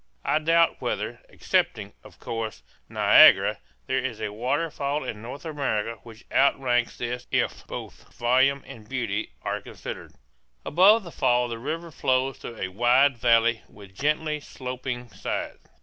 I 0.25 0.39
doubt 0.39 0.77
whether, 0.81 1.19
excepting, 1.29 1.93
of 2.03 2.17
course, 2.19 2.63
Niagara, 2.89 3.59
there 3.85 3.99
is 4.03 4.19
a 4.19 4.33
waterfall 4.33 5.03
in 5.03 5.21
North 5.21 5.45
America 5.45 5.99
which 6.01 6.25
outranks 6.31 6.97
this 6.97 7.27
if 7.29 7.67
both 7.67 8.11
volume 8.11 8.63
and 8.65 8.89
beauty 8.89 9.33
are 9.43 9.61
considered. 9.61 10.13
Above 10.65 11.03
the 11.03 11.11
fall 11.11 11.47
the 11.47 11.59
river 11.59 11.91
flows 11.91 12.39
through 12.39 12.57
a 12.59 12.69
wide 12.69 13.15
valley 13.19 13.61
with 13.69 13.93
gently 13.93 14.39
sloping 14.39 15.07
sides. 15.09 15.59